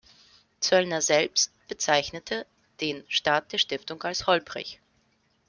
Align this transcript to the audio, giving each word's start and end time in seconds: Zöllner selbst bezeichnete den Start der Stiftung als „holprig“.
Zöllner 0.61 0.99
selbst 1.03 1.51
bezeichnete 1.67 2.47
den 2.79 3.03
Start 3.07 3.51
der 3.53 3.59
Stiftung 3.59 4.01
als 4.01 4.25
„holprig“. 4.25 4.81